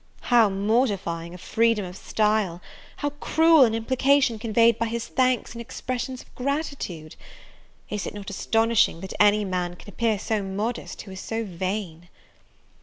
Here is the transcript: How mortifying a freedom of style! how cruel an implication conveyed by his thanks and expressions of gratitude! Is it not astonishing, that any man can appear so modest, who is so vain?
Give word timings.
How 0.33 0.49
mortifying 0.49 1.35
a 1.35 1.37
freedom 1.37 1.85
of 1.85 1.95
style! 1.95 2.59
how 2.97 3.11
cruel 3.11 3.65
an 3.65 3.75
implication 3.75 4.39
conveyed 4.39 4.79
by 4.79 4.87
his 4.87 5.07
thanks 5.07 5.51
and 5.53 5.61
expressions 5.61 6.23
of 6.23 6.33
gratitude! 6.33 7.15
Is 7.87 8.07
it 8.07 8.15
not 8.15 8.31
astonishing, 8.31 9.01
that 9.01 9.13
any 9.19 9.45
man 9.45 9.75
can 9.75 9.87
appear 9.89 10.17
so 10.17 10.41
modest, 10.41 11.03
who 11.03 11.11
is 11.11 11.19
so 11.21 11.45
vain? 11.45 12.09